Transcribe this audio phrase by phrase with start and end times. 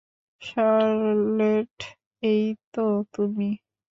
[0.41, 1.75] Charlotte,
[2.23, 3.49] এই তো তুমি।